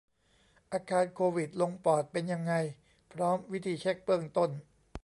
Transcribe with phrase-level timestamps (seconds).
[0.73, 2.53] อาการโควิดลงปอดเป็นยังไง
[3.13, 4.49] พร้อมวิธีเช็กเบื้องต้น